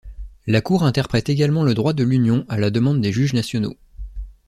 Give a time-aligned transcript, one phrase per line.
[0.47, 3.77] La Cour interprète également le droit de l'Union à la demande des juges nationaux.